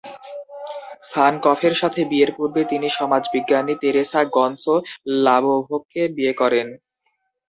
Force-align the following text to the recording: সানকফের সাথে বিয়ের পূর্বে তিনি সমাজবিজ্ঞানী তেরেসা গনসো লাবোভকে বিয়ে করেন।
সানকফের 1.03 1.73
সাথে 1.81 2.01
বিয়ের 2.11 2.31
পূর্বে 2.37 2.61
তিনি 2.71 2.87
সমাজবিজ্ঞানী 2.97 3.73
তেরেসা 3.81 4.21
গনসো 4.35 4.75
লাবোভকে 5.23 6.01
বিয়ে 6.15 6.33
করেন। 6.41 6.67